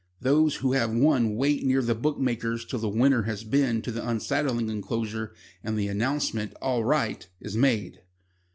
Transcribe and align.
Those 0.19 0.55
who 0.55 0.71
have 0.71 0.91
won 0.91 1.35
wait 1.35 1.63
near 1.63 1.83
the 1.83 1.93
bookmakers 1.93 2.65
till 2.65 2.79
the 2.79 2.89
winner 2.89 3.21
has 3.21 3.43
been 3.43 3.83
to 3.83 3.91
the 3.91 4.03
unsaddling 4.09 4.67
enclosure 4.67 5.31
and 5.63 5.77
the 5.77 5.89
announcement 5.89 6.55
"All 6.59 6.83
right" 6.83 7.27
is 7.39 7.55
made. 7.55 8.01